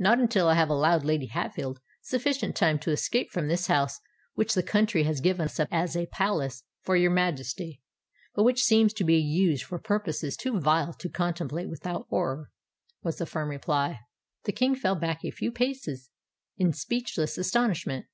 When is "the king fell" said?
14.42-14.96